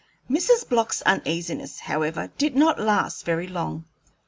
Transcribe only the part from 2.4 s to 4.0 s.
not last very long.